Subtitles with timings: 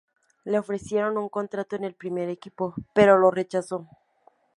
[0.45, 3.87] Le ofrecieron un contrato en el primer equipo, pero lo rechazó.